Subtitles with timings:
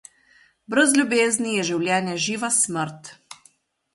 [0.73, 3.13] Brez ljubezni je življenje živa smrt.